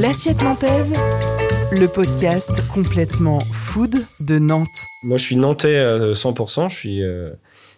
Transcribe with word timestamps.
L'assiette 0.00 0.42
nantaise, 0.42 0.92
le 1.72 1.86
podcast 1.86 2.50
complètement 2.72 3.38
food 3.52 3.94
de 4.20 4.38
Nantes. 4.38 4.66
Moi, 5.04 5.16
je 5.18 5.22
suis 5.22 5.36
nantais 5.36 5.76
à 5.76 6.12
100%. 6.12 6.68
Je 6.68 6.74
suis, 6.74 7.02
euh, 7.02 7.30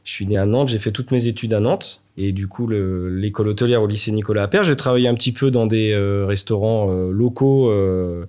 je 0.04 0.12
suis 0.12 0.26
né 0.26 0.36
à 0.38 0.46
Nantes. 0.46 0.68
J'ai 0.68 0.78
fait 0.78 0.92
toutes 0.92 1.10
mes 1.10 1.26
études 1.26 1.52
à 1.54 1.60
Nantes. 1.60 2.00
Et 2.16 2.32
du 2.32 2.48
coup, 2.48 2.66
le- 2.66 3.10
l'école 3.10 3.48
hôtelière 3.48 3.82
au 3.82 3.86
lycée 3.86 4.12
Nicolas 4.12 4.44
Appert. 4.44 4.64
J'ai 4.64 4.76
travaillé 4.76 5.08
un 5.08 5.14
petit 5.14 5.32
peu 5.32 5.50
dans 5.50 5.66
des 5.66 5.92
euh, 5.92 6.24
restaurants 6.26 6.88
euh, 6.90 7.10
locaux 7.10 7.70
euh, 7.70 8.24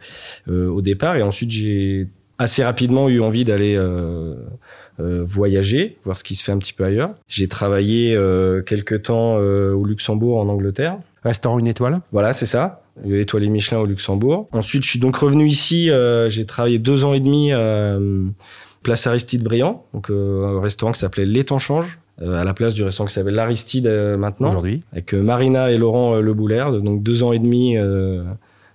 euh, 0.50 0.68
au 0.68 0.82
départ. 0.82 1.16
Et 1.16 1.22
ensuite, 1.22 1.52
j'ai 1.52 2.08
assez 2.38 2.64
rapidement 2.64 3.08
eu 3.10 3.22
envie 3.22 3.46
d'aller 3.46 3.76
euh, 3.76 4.36
euh, 5.00 5.24
voyager, 5.26 5.98
voir 6.04 6.18
ce 6.18 6.24
qui 6.24 6.36
se 6.36 6.44
fait 6.44 6.52
un 6.52 6.58
petit 6.58 6.74
peu 6.74 6.84
ailleurs. 6.84 7.12
J'ai 7.30 7.48
travaillé 7.48 8.14
euh, 8.16 8.62
quelques 8.62 9.04
temps 9.04 9.38
euh, 9.40 9.72
au 9.74 9.86
Luxembourg, 9.86 10.38
en 10.40 10.50
Angleterre. 10.50 10.98
Restaurant 11.24 11.60
une 11.60 11.68
étoile 11.68 12.00
Voilà, 12.12 12.34
c'est 12.34 12.46
ça. 12.46 12.82
Étoilé 13.06 13.48
Michelin 13.48 13.80
au 13.80 13.86
Luxembourg. 13.86 14.48
Ensuite, 14.52 14.84
je 14.84 14.90
suis 14.90 15.00
donc 15.00 15.16
revenu 15.18 15.48
ici. 15.48 15.90
euh, 15.92 16.30
j'ai 16.30 16.46
travaillé 16.46 16.80
deux 16.80 17.04
ans 17.06 17.14
et 17.14 17.20
demi 17.20 17.52
à 17.52 17.98
Place 18.84 19.06
Aristide 19.08 19.44
Briand, 19.44 19.86
donc 19.94 20.10
euh, 20.10 20.58
un 20.58 20.62
restaurant 20.62 20.92
qui 20.94 21.00
s'appelait 21.00 21.26
L'Étang 21.26 21.60
Change, 21.60 22.00
euh, 22.22 22.40
à 22.40 22.44
la 22.44 22.54
place 22.54 22.74
du 22.74 22.84
restaurant 22.84 23.08
qui 23.08 23.14
s'appelle 23.14 23.34
l'Aristide 23.36 23.88
euh, 23.88 24.18
maintenant, 24.18 24.50
aujourd'hui. 24.50 24.82
avec 24.92 25.14
euh, 25.14 25.22
Marina 25.22 25.72
et 25.72 25.78
Laurent 25.78 26.16
euh, 26.16 26.22
Le 26.22 26.34
Boulaire. 26.34 26.72
Donc 26.72 27.04
deux 27.04 27.22
ans 27.22 27.34
et 27.34 27.40
demi, 27.40 27.78
euh, 27.78 28.24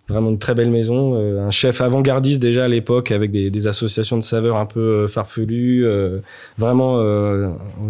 vraiment 0.09 0.30
une 0.30 0.38
très 0.38 0.55
belle 0.55 0.70
maison. 0.70 1.15
euh, 1.16 1.47
un 1.47 1.51
chef 1.51 1.80
avant-gardiste 1.80 2.41
déjà 2.43 2.65
à 2.65 2.69
l'époque, 2.69 3.10
avec 3.12 3.30
des, 3.30 3.51
des 3.51 3.66
associations 3.66 4.16
de 4.19 4.23
saveurs 4.23 4.56
un 4.56 4.66
peu 4.66 4.80
euh, 4.80 5.09
farfelues. 5.09 5.87
euh, 5.87 6.19
vraiment, 6.59 7.01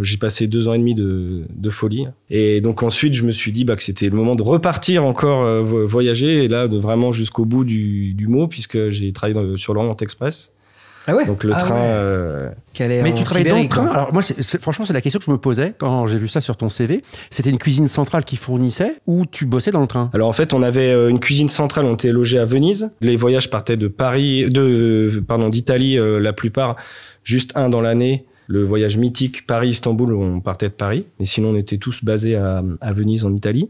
j'ai 0.03 0.17
passé 0.19 0.47
deux 0.47 0.69
ans 0.69 0.75
et 0.75 0.79
demi 0.79 0.95
de, 0.95 1.43
de 1.55 1.71
folie. 1.71 2.07
Et 2.31 2.61
donc 2.61 2.83
ensuite, 2.83 3.15
je 3.15 3.25
me 3.25 3.33
suis 3.33 3.53
dit 3.53 3.65
bah, 3.65 3.77
que 3.77 3.83
c'était 3.83 4.09
le 4.09 4.17
moment 4.17 4.35
de 4.37 4.43
repartir 4.43 5.05
encore 5.05 5.63
vo- 5.63 5.87
voyager, 5.87 6.45
et 6.45 6.49
là, 6.49 6.69
de 6.69 6.79
vraiment 6.79 7.13
jusqu'au 7.13 7.45
bout 7.45 7.65
du, 7.65 8.15
du 8.15 8.29
mot, 8.29 8.47
puisque 8.47 8.91
j'ai 8.91 9.13
travaillé 9.13 9.57
sur 9.57 9.75
l'Orient 9.75 9.97
Express. 10.01 10.53
Ah 11.07 11.15
ouais 11.17 11.27
Donc 11.27 11.43
le 11.45 11.53
Ah 11.55 11.59
train... 11.59 11.75
ouais. 11.75 11.81
euh, 11.85 12.49
est 12.79 13.03
Mais 13.03 13.13
en 13.13 13.15
tu 13.15 13.25
travailles 13.25 13.45
dans 13.45 13.59
le 13.61 13.69
train. 13.69 13.87
Alors 13.89 14.13
moi, 14.13 14.23
c'est- 14.23 14.41
c'est- 14.43 14.61
franchement, 14.61 14.85
c'est 14.87 14.93
la 14.93 15.01
question 15.01 15.19
que 15.19 15.25
je 15.27 15.31
me 15.31 15.39
posais 15.39 15.75
quand 15.79 16.07
j'ai 16.07 16.19
vu 16.19 16.29
ça 16.29 16.41
sur 16.41 16.57
ton 16.57 16.69
CV. 16.69 17.03
C'était 17.31 17.51
une 17.51 17.59
cuisine 17.59 17.89
centrale 17.89 18.25
qui 18.25 18.37
fournissait 18.37 18.97
ou 19.07 19.27
tu 19.27 19.45
bossais 19.47 19.71
dans 19.73 19.81
le 19.81 19.87
train? 19.87 20.11
Alors 20.15 20.29
en 20.29 20.33
fait, 20.33 20.53
on 20.55 20.63
avait 20.63 20.91
euh, 20.93 21.09
une 21.09 21.21
cuisine 21.21 21.49
centrale, 21.49 21.85
on 21.87 21.95
était 21.95 22.13
logé 22.13 22.39
à 22.39 22.45
Venise. 22.45 22.91
Les 23.01 23.17
voyages 23.17 23.51
partaient 23.51 23.77
de 23.77 23.89
Paris, 23.89 24.49
de 24.49 24.61
euh, 25.17 25.25
pardon, 25.27 25.49
d'Italie 25.49 25.99
euh, 25.99 26.19
la 26.21 26.33
plupart, 26.33 26.77
juste 27.25 27.53
un 27.57 27.69
dans 27.69 27.81
l'année. 27.81 28.27
Le 28.49 28.65
voyage 28.65 28.99
mythique 28.99 29.47
Paris-Istanbul, 29.47 30.13
on 30.13 30.41
partait 30.41 30.69
de 30.69 30.75
Paris, 30.75 31.07
mais 31.19 31.25
sinon 31.25 31.51
on 31.51 31.57
était 31.57 31.79
tous 31.79 32.05
basés 32.05 32.37
à, 32.37 32.63
à 32.81 32.93
Venise 32.93 33.25
en 33.25 33.33
Italie. 33.33 33.69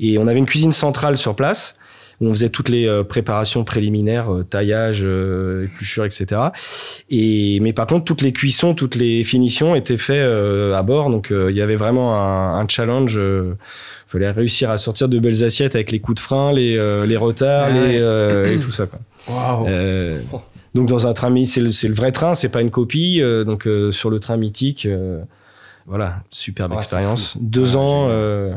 Et 0.00 0.18
on 0.18 0.26
avait 0.28 0.38
une 0.38 0.46
cuisine 0.46 0.72
centrale 0.72 1.16
sur 1.18 1.34
place 1.36 1.76
où 2.20 2.26
on 2.28 2.30
faisait 2.34 2.48
toutes 2.48 2.68
les 2.68 2.86
euh, 2.86 3.02
préparations 3.04 3.64
préliminaires, 3.64 4.32
euh, 4.32 4.42
taillage, 4.44 5.02
euh, 5.04 5.64
épluchure, 5.64 6.04
etc. 6.04 6.40
Et 7.10 7.58
mais 7.60 7.72
par 7.72 7.86
contre, 7.86 8.04
toutes 8.04 8.22
les 8.22 8.32
cuissons, 8.32 8.74
toutes 8.74 8.94
les 8.94 9.24
finitions 9.24 9.74
étaient 9.74 9.96
faites 9.96 10.16
euh, 10.16 10.74
à 10.74 10.82
bord, 10.82 11.10
donc 11.10 11.30
euh, 11.32 11.50
il 11.50 11.56
y 11.56 11.62
avait 11.62 11.76
vraiment 11.76 12.14
un, 12.20 12.58
un 12.60 12.66
challenge. 12.68 13.16
euh, 13.18 13.54
fallait 14.06 14.30
réussir 14.30 14.70
à 14.70 14.78
sortir 14.78 15.08
de 15.08 15.18
belles 15.18 15.42
assiettes 15.42 15.74
avec 15.74 15.90
les 15.90 15.98
coups 15.98 16.16
de 16.16 16.20
frein, 16.20 16.52
les, 16.52 16.76
euh, 16.76 17.04
les 17.04 17.16
retards, 17.16 17.68
Ah 17.70 17.74
ouais. 17.80 17.96
euh, 17.98 18.54
et 18.54 18.58
tout 18.60 18.70
ça. 18.70 18.86
Quoi. 18.86 19.00
Waouh 19.28 19.66
Euh, 19.68 20.20
donc 20.74 20.88
dans 20.88 21.06
un 21.08 21.12
train, 21.14 21.30
mi- 21.30 21.46
c'est 21.48 21.60
le, 21.60 21.70
le 21.88 21.94
vrai 21.94 22.12
train, 22.12 22.34
c'est 22.34 22.48
pas 22.48 22.60
une 22.60 22.70
copie. 22.70 23.20
euh, 23.20 23.42
donc 23.44 23.66
euh, 23.66 23.90
sur 23.90 24.10
le 24.10 24.20
train 24.20 24.36
mythique, 24.36 24.86
euh, 24.86 25.20
voilà, 25.86 26.22
superbe 26.30 26.72
Ah, 26.74 26.78
expérience. 26.78 27.36
Deux 27.40 27.74
Ah, 27.76 27.78
ans 27.78 28.08
euh, 28.10 28.54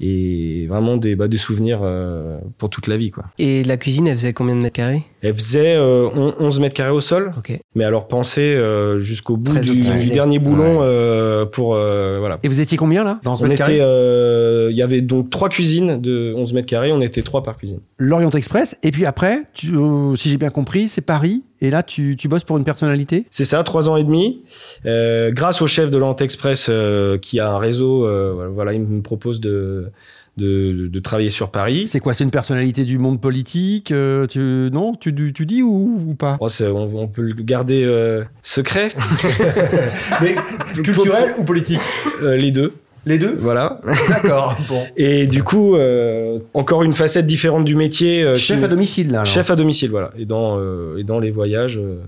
et 0.00 0.66
vraiment 0.68 0.96
des, 0.96 1.14
bah, 1.16 1.28
des 1.28 1.36
souvenirs 1.36 1.80
euh, 1.82 2.38
pour 2.58 2.70
toute 2.70 2.86
la 2.86 2.96
vie. 2.96 3.10
Quoi. 3.10 3.24
Et 3.38 3.64
la 3.64 3.76
cuisine, 3.76 4.06
elle 4.06 4.16
faisait 4.16 4.32
combien 4.32 4.54
de 4.56 4.60
mètres 4.60 4.76
carrés? 4.76 5.02
Elle 5.22 5.34
faisait 5.34 5.74
euh, 5.76 6.08
on- 6.14 6.34
11 6.38 6.60
mètres 6.60 6.74
carrés 6.74 6.90
au 6.92 7.00
sol, 7.00 7.32
Ok. 7.38 7.58
mais 7.74 7.84
alors 7.84 8.08
pensez 8.08 8.42
euh, 8.54 8.98
jusqu'au 9.00 9.36
bout 9.36 9.58
du, 9.58 9.80
dernier 10.12 10.38
boulon 10.38 10.80
Ouais. 10.80 10.86
euh, 10.86 11.46
pour 11.46 11.74
euh, 11.74 12.18
voilà. 12.20 12.38
Et 12.42 12.48
vous 12.48 12.60
étiez 12.60 12.76
combien 12.76 13.04
là 13.04 13.18
Dans 13.22 13.36
ce 13.36 13.44
On 13.44 13.48
mètre 13.48 13.62
était, 13.62 13.78
carré 13.78 13.80
euh, 13.80 14.68
il 14.70 14.76
y 14.76 14.82
avait 14.82 15.00
donc 15.00 15.30
trois 15.30 15.48
cuisines 15.48 16.00
de 16.00 16.32
11 16.36 16.52
mètres 16.54 16.66
carrés, 16.68 16.92
on 16.92 17.00
était 17.00 17.22
trois 17.22 17.42
par 17.42 17.56
cuisine. 17.56 17.80
L'Orient 17.98 18.30
Express. 18.30 18.76
Et 18.82 18.90
puis 18.90 19.06
après, 19.06 19.42
tu, 19.54 19.74
euh, 19.76 20.16
si 20.16 20.30
j'ai 20.30 20.38
bien 20.38 20.50
compris, 20.50 20.88
c'est 20.88 21.00
Paris. 21.02 21.42
Et 21.62 21.70
là, 21.70 21.84
tu, 21.84 22.16
tu 22.16 22.26
bosses 22.26 22.42
pour 22.42 22.58
une 22.58 22.64
personnalité? 22.64 23.24
C'est 23.30 23.44
ça, 23.44 23.62
trois 23.62 23.88
ans 23.88 23.96
et 23.96 24.02
demi. 24.02 24.42
Euh, 24.84 25.30
grâce 25.30 25.62
au 25.62 25.68
chef 25.68 25.92
de 25.92 25.96
l'Ant 25.96 26.16
Express 26.16 26.66
euh, 26.68 27.18
qui 27.18 27.38
a 27.38 27.48
un 27.48 27.58
réseau, 27.58 28.04
euh, 28.04 28.48
voilà, 28.52 28.72
il 28.72 28.80
me 28.80 29.00
propose 29.00 29.40
de, 29.40 29.92
de, 30.36 30.88
de 30.88 31.00
travailler 31.00 31.30
sur 31.30 31.52
Paris. 31.52 31.86
C'est 31.86 32.00
quoi 32.00 32.14
C'est 32.14 32.24
une 32.24 32.32
personnalité 32.32 32.84
du 32.84 32.98
monde 32.98 33.20
politique 33.20 33.92
euh, 33.92 34.26
tu, 34.26 34.40
Non? 34.72 34.92
Tu, 34.94 35.14
tu, 35.14 35.32
tu 35.32 35.46
dis 35.46 35.62
ou, 35.62 36.02
ou 36.08 36.14
pas? 36.14 36.36
Oh, 36.40 36.48
on, 36.62 36.90
on 36.96 37.06
peut 37.06 37.22
le 37.22 37.34
garder 37.44 37.84
euh, 37.84 38.24
secret, 38.42 38.92
Mais 40.20 40.34
culturel 40.82 41.34
ou 41.38 41.44
politique? 41.44 41.80
Euh, 42.22 42.36
les 42.36 42.50
deux. 42.50 42.72
Les 43.06 43.18
deux 43.18 43.34
Voilà. 43.38 43.80
D'accord. 44.08 44.56
Bon. 44.68 44.82
Et 44.96 45.26
du 45.26 45.42
coup, 45.42 45.74
euh, 45.76 46.38
encore 46.54 46.82
une 46.84 46.92
facette 46.94 47.26
différente 47.26 47.64
du 47.64 47.74
métier. 47.74 48.22
euh, 48.22 48.34
Chef 48.34 48.58
qui- 48.58 48.64
à 48.64 48.68
domicile 48.68 49.08
là. 49.10 49.20
alors. 49.20 49.26
Chef 49.26 49.50
à 49.50 49.56
domicile, 49.56 49.90
voilà. 49.90 50.10
Et 50.16 50.24
dans, 50.24 50.58
euh, 50.60 50.98
et 50.98 51.04
dans 51.04 51.18
les 51.18 51.30
voyages, 51.30 51.78
euh, 51.78 52.00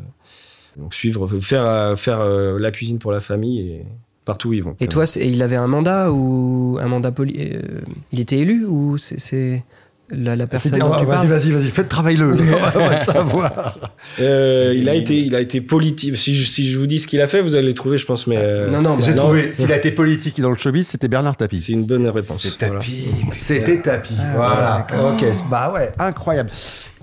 donc 0.77 0.95
suivre, 0.95 1.27
faire, 1.41 1.95
faire 1.99 2.25
la 2.25 2.71
cuisine 2.71 2.99
pour 2.99 3.13
la 3.13 3.21
famille 3.21 3.61
et 3.61 3.85
partout 4.25 4.49
où 4.49 4.53
ils 4.53 4.63
vont. 4.63 4.77
Et 4.81 4.89
toi, 4.89 5.05
il 5.21 5.43
avait 5.43 5.57
un 5.57 5.67
mandat 5.67 6.11
ou 6.13 6.79
un 6.81 6.87
mandat 6.89 7.11
poli... 7.13 7.35
euh, 7.39 7.61
Il 8.13 8.21
était 8.21 8.39
élu 8.39 8.65
ou 8.65 8.97
c'est- 8.99 9.19
c'est 9.21 9.65
la, 10.17 10.37
la 10.37 10.47
personne 10.47 10.73
dont 10.79 10.91
tu 10.97 11.05
Vas-y, 11.05 11.07
parles 11.07 11.27
vas-y, 11.29 11.51
vas-y, 11.51 11.69
faites 11.69 11.89
travailler-le. 11.89 12.33
on 12.75 12.79
va 12.87 13.05
savoir. 13.05 13.79
Euh, 14.21 14.75
il 14.77 14.89
a 14.89 14.95
été, 14.95 15.19
il 15.19 15.35
a 15.35 15.41
été 15.41 15.61
politique. 15.61 16.17
Si 16.17 16.35
je, 16.35 16.45
si 16.47 16.67
je 16.71 16.79
vous 16.79 16.87
dis 16.87 16.99
ce 16.99 17.07
qu'il 17.07 17.21
a 17.21 17.29
fait, 17.29 17.41
vous 17.43 17.57
allez 17.57 17.69
le 17.69 17.75
trouver, 17.75 17.99
je 17.99 18.07
pense. 18.07 18.27
Mais 18.27 18.37
euh, 18.39 18.71
Non, 18.71 18.83
non, 18.83 18.95
bah, 18.97 19.03
J'ai 19.05 19.15
non, 19.15 19.25
trouvé, 19.25 19.51
s'il 19.53 19.73
a 19.73 19.77
été 19.77 19.91
politique 19.93 20.41
dans 20.41 20.51
le 20.51 20.57
showbiz, 20.57 20.87
c'était 20.87 21.09
Bernard 21.09 21.37
Tapie. 21.37 21.59
c'est 21.59 21.73
une 21.73 21.87
bonne 21.87 22.07
réponse. 22.07 22.43
C'est 22.43 22.59
Voilà. 22.67 22.81
tapis. 22.81 23.05
C'était 23.33 23.81
Tapie. 23.81 24.15
voilà. 24.35 24.87
Ok. 25.13 25.25
Bah 25.51 25.73
ouais, 25.75 25.91
incroyable. 25.99 26.51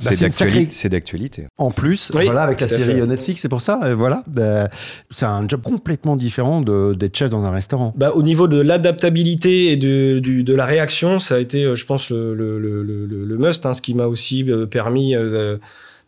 Bah, 0.03 0.09
C'est 0.15 0.21
d'actualité. 0.25 0.59
sacrée- 0.61 0.67
C'est 0.71 0.89
d'actualité. 0.89 1.47
En 1.59 1.69
plus, 1.69 2.11
Oui, 2.15 2.25
voilà, 2.25 2.41
avec 2.41 2.59
la 2.59 2.67
série 2.67 2.95
fait. 2.95 3.05
Netflix, 3.05 3.39
c'est 3.41 3.49
pour 3.49 3.61
ça. 3.61 3.79
euh, 3.83 3.93
voilà, 3.93 4.23
Euh, 4.37 4.65
c'est 5.11 5.25
un 5.25 5.47
job 5.47 5.61
complètement 5.61 6.15
différent 6.15 6.61
de- 6.61 6.95
d'être 6.95 7.15
chef 7.15 7.29
dans 7.29 7.43
un 7.43 7.51
restaurant. 7.51 7.93
Bah, 7.95 8.11
au 8.15 8.23
niveau 8.23 8.47
de 8.47 8.59
l'adaptabilité 8.59 9.71
et 9.71 9.77
de, 9.77 10.17
du, 10.19 10.43
de 10.43 10.53
la 10.55 10.65
réaction, 10.65 11.19
ça 11.19 11.35
a 11.35 11.39
été, 11.39 11.63
euh, 11.65 11.75
je 11.75 11.85
pense, 11.85 12.09
le, 12.09 12.33
le, 12.33 12.57
le, 12.59 12.81
le, 13.05 13.25
le 13.25 13.37
must, 13.37 13.65
hein, 13.65 13.73
ce 13.73 13.81
qui 13.81 13.93
m'a 13.93 14.07
aussi 14.07 14.43
euh, 14.49 14.65
permis 14.65 15.15
euh, 15.15 15.57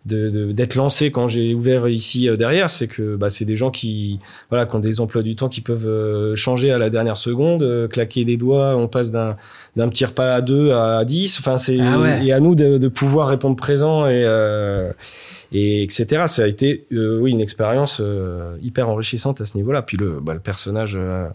de- 0.05 0.29
de- 0.29 0.51
d'être 0.51 0.75
lancé 0.75 1.11
quand 1.11 1.27
j'ai 1.29 1.53
ouvert 1.53 1.87
ici 1.87 2.27
euh, 2.27 2.35
derrière. 2.35 2.69
C'est 2.69 2.87
que 2.87 3.15
bah, 3.15 3.29
c'est 3.29 3.45
des 3.45 3.55
gens 3.55 3.71
qui, 3.71 4.19
voilà, 4.49 4.65
qui 4.65 4.75
ont 4.75 4.79
des 4.79 4.99
emplois 4.99 5.23
du 5.23 5.35
temps 5.35 5.47
qui 5.49 5.61
peuvent 5.61 6.35
changer 6.35 6.71
à 6.71 6.77
la 6.77 6.89
dernière 6.89 7.15
seconde, 7.17 7.87
claquer 7.89 8.25
des 8.25 8.35
doigts, 8.37 8.75
on 8.75 8.87
passe 8.87 9.11
d'un 9.11 9.37
d'un 9.75 9.87
petit 9.89 10.05
repas 10.05 10.33
à 10.35 10.41
deux 10.41 10.71
à 10.71 11.03
dix. 11.05 11.37
Enfin, 11.39 11.57
c'est 11.57 11.79
Ah 11.81 11.99
ouais. 11.99 12.25
et 12.25 12.33
à 12.33 12.39
nous 12.39 12.53
de, 12.55 12.77
de 12.77 12.87
pouvoir 12.89 13.27
répondre 13.29 13.55
présent 13.55 14.05
et 14.07 14.23
euh, 14.25 14.91
et 15.53 15.83
etc. 15.83 16.23
Ça 16.27 16.43
a 16.43 16.47
été, 16.47 16.85
euh, 16.91 17.19
oui, 17.19 17.31
une 17.31 17.41
expérience 17.41 17.99
euh, 18.01 18.57
hyper 18.61 18.89
enrichissante 18.89 19.39
à 19.41 19.45
ce 19.45 19.55
niveau-là. 19.57 19.81
Puis 19.83 19.97
le, 19.97 20.19
bah, 20.19 20.33
le 20.33 20.39
personnage 20.39 20.95
euh, 20.99 21.27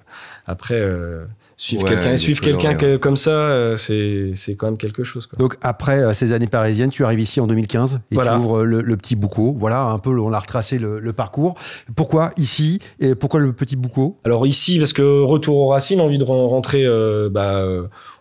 après 0.47 0.75
euh, 0.81 1.25
suivre 1.57 1.85
Ouais, 1.85 1.91
quelqu'un, 1.91 2.17
suivre 2.17 2.41
quelqu'un 2.41 2.75
que- 2.75 2.97
comme 2.97 3.17
ça, 3.17 3.31
euh, 3.31 3.77
c'est 3.77 4.33
c'est 4.35 4.55
quand 4.57 4.67
même 4.67 4.77
quelque 4.77 5.05
chose. 5.05 5.27
Quoi. 5.27 5.37
Donc 5.39 5.57
après 5.63 6.01
euh, 6.03 6.13
ces 6.15 6.33
années 6.33 6.47
parisiennes, 6.49 6.91
tu 6.91 7.05
arrives 7.05 7.21
ici 7.21 7.41
en 7.41 7.47
2015 7.47 8.01
et 8.11 8.15
Voilà. 8.15 8.33
tu 8.33 8.39
ouvres 8.39 8.65
le, 8.65 8.81
le 8.83 8.97
petit 8.97 9.15
Boucau. 9.17 9.55
Voilà, 9.57 9.83
un 9.85 9.99
peu, 9.99 10.11
on 10.19 10.33
a 10.33 10.39
retracé 10.39 10.79
le, 10.79 10.99
le 11.01 11.13
parcours. 11.13 11.55
Pourquoi 11.97 12.31
ici 12.37 12.81
et 13.01 13.15
pourquoi 13.15 13.41
le 13.41 13.53
petit 13.53 13.77
Boucau 13.77 14.19
Alors 14.25 14.47
ici, 14.47 14.79
parce 14.79 14.93
que 14.93 15.23
retour 15.23 15.57
aux 15.59 15.69
racines, 15.69 16.01
envie 16.01 16.19
de 16.19 16.25
ren- 16.25 16.49
rentrer 16.49 16.85
euh, 16.85 17.29
bah, 17.31 17.65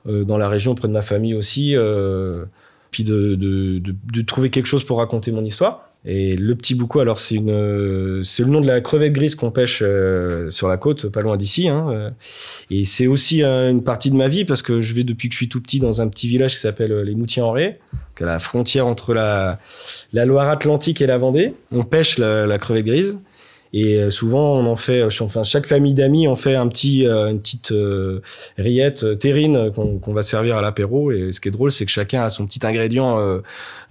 dans 0.06 0.38
la 0.38 0.48
région 0.48 0.74
près 0.76 0.88
de 0.88 0.94
ma 0.94 1.02
famille 1.02 1.34
aussi, 1.34 1.76
euh, 1.76 2.46
puis 2.92 3.04
de, 3.04 3.36
de, 3.36 3.80
de, 3.80 3.94
de 4.14 4.22
trouver 4.22 4.50
quelque 4.50 4.66
chose 4.68 4.84
pour 4.86 5.00
raconter 5.00 5.32
mon 5.32 5.44
histoire. 5.44 5.87
Et 6.06 6.38
le 6.38 6.56
petit 6.56 6.74
boucau, 6.74 7.02
alors 7.02 7.20
c'est 7.20 7.36
une, 7.36 7.50
euh, 7.50 8.24
c'est 8.24 8.44
le 8.44 8.50
nom 8.50 8.62
de 8.62 8.68
la 8.68 8.80
crevette 8.80 9.12
grise 9.12 9.36
qu'on 9.36 9.52
pêche 9.52 9.82
euh, 9.84 10.50
sur 10.50 10.70
la 10.70 10.78
côte, 10.78 11.10
pas 11.10 11.22
loin 11.22 11.36
d'ici. 11.36 11.68
Hein, 11.68 11.88
euh. 11.92 12.10
et 12.72 12.86
c'est 12.86 13.08
aussi 13.08 13.44
euh, 13.44 13.70
une 13.70 13.84
partie 13.84 14.10
de 14.10 14.16
ma 14.16 14.30
vie 14.30 14.46
parce 14.46 14.62
que 14.62 14.80
je 14.80 14.94
vais 14.94 15.04
depuis 15.04 15.28
que 15.28 15.34
je 15.34 15.38
suis 15.38 15.50
tout 15.50 15.62
petit 15.62 15.80
dans 15.80 16.02
un 16.02 16.08
petit 16.08 16.30
village 16.30 16.54
qui 16.54 16.60
s'appelle 16.60 17.02
les 17.02 17.16
Moutiers-en-Ré, 17.16 17.80
à 18.22 18.24
la 18.24 18.40
frontière 18.40 18.88
entre 18.88 19.14
la, 19.14 19.60
la 20.14 20.26
Loire-Atlantique 20.26 21.02
et 21.02 21.08
la 21.08 21.18
Vendée. 21.18 21.54
On 21.72 21.84
pêche 21.84 22.18
la, 22.18 22.48
la 22.48 22.58
crevette 22.58 22.86
grise. 22.86 23.20
Et 23.74 23.96
euh, 23.96 24.10
souvent, 24.10 24.56
on 24.56 24.66
en 24.66 24.76
fait, 24.76 25.02
euh, 25.02 25.10
enfin, 25.22 25.44
chaque 25.44 25.68
famille 25.68 25.94
d'amis 25.94 26.28
en 26.28 26.36
fait 26.36 26.56
un 26.56 26.68
petit, 26.68 27.06
euh, 27.06 27.30
une 27.30 27.40
petite 27.40 27.72
euh, 27.72 28.22
rillette 28.58 29.20
terrine 29.20 29.72
qu'on 29.72 30.14
va 30.14 30.22
servir 30.22 30.58
à 30.58 30.62
l'apéro. 30.62 31.12
Et 31.12 31.32
ce 31.32 31.40
qui 31.40 31.50
est 31.50 31.52
drôle, 31.52 31.72
c'est 31.72 31.86
que 31.86 31.92
chacun 31.92 32.24
a 32.24 32.30
son 32.30 32.46
petit 32.46 32.66
ingrédient 32.66 33.20
euh, 33.20 33.42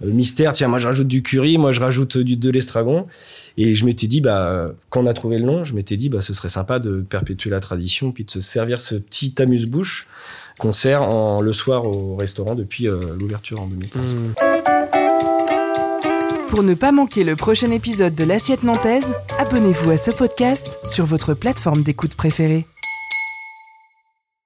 mystère. 0.01 0.53
Tiens, 0.53 0.67
moi 0.67 0.79
je 0.79 0.87
rajoute 0.87 1.07
du 1.07 1.21
curry, 1.21 1.57
moi 1.57 1.71
je 1.71 1.79
rajoute 1.79 2.17
du, 2.17 2.35
de 2.35 2.49
l'estragon. 2.49 3.07
Et 3.57 3.75
je 3.75 3.85
m'étais 3.85 4.07
dit, 4.07 4.21
bah, 4.21 4.71
quand 4.89 5.03
on 5.03 5.07
a 5.07 5.13
trouvé 5.13 5.39
le 5.39 5.45
nom, 5.45 5.63
je 5.63 5.73
m'étais 5.73 5.97
dit, 5.97 6.09
bah, 6.09 6.21
ce 6.21 6.33
serait 6.33 6.49
sympa 6.49 6.79
de 6.79 7.01
perpétuer 7.01 7.49
la 7.49 7.59
tradition, 7.59 8.11
puis 8.11 8.23
de 8.23 8.31
se 8.31 8.41
servir 8.41 8.81
ce 8.81 8.95
petit 8.95 9.33
amuse-bouche 9.39 10.07
qu'on 10.59 10.73
sert 10.73 11.03
en, 11.03 11.41
le 11.41 11.53
soir 11.53 11.85
au 11.85 12.15
restaurant 12.15 12.55
depuis 12.55 12.87
l'ouverture 13.19 13.61
en 13.61 13.67
2015. 13.67 14.15
Hmm. 14.15 14.56
Pour 16.57 16.63
ne 16.63 16.73
pas 16.73 16.91
manquer 16.91 17.23
le 17.23 17.35
prochain 17.35 17.69
épisode 17.69 18.15
de 18.15 18.23
l'Assiette 18.23 18.63
Nantaise, 18.63 19.13
abonnez-vous 19.37 19.91
à 19.91 19.97
ce 19.97 20.09
podcast 20.09 20.79
sur 20.83 21.05
votre 21.05 21.35
plateforme 21.35 21.83
d'écoute 21.83 22.15
préférée. 22.15 22.65